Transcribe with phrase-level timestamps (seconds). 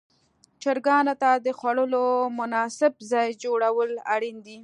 [0.61, 2.03] چرګانو ته د خوړلو
[2.39, 4.57] مناسب ځای جوړول اړین دي.